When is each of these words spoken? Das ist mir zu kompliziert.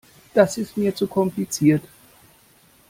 Das 0.33 0.57
ist 0.57 0.77
mir 0.77 0.95
zu 0.95 1.05
kompliziert. 1.05 1.83